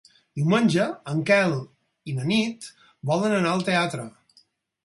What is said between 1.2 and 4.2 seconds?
Quel i na Nit volen anar al teatre.